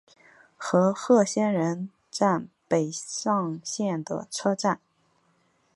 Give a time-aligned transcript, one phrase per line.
[0.57, 4.79] 和贺仙人站北上线的车站。